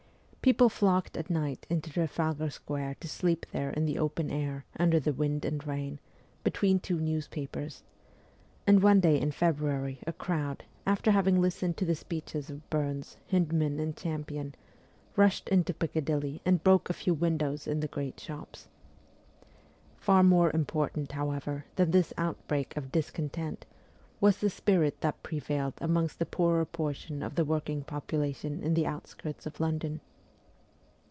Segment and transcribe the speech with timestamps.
[0.43, 4.99] People flocked at night into Trafalgar Square to sleep there in the open air, under
[4.99, 5.99] the wind and rain,
[6.43, 7.83] between two newspapers;
[8.65, 13.17] and one day in February a crowd, after having listened to the speeches of Burns,
[13.27, 14.55] Hyndman, and Champion,
[15.15, 18.67] rushed into Piccadilly and broke a few windows in the great shops.
[19.99, 23.67] Far more important, however, than this outbreak of discontent,
[24.19, 28.75] was the spirit which prevailed amongst the poorer portion of the working population WESTERN EUROPE
[28.77, 30.01] 311 in the outskirts of London.